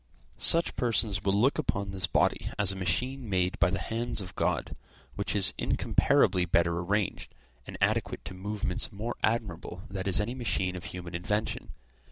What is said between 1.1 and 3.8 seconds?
will look upon this body as a machine made by the